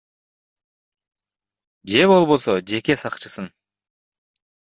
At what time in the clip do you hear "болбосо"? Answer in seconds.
2.13-2.55